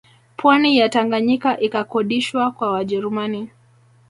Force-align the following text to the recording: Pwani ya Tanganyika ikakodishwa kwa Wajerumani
Pwani 0.37 0.77
ya 0.77 0.89
Tanganyika 0.89 1.59
ikakodishwa 1.59 2.51
kwa 2.51 2.71
Wajerumani 2.71 3.49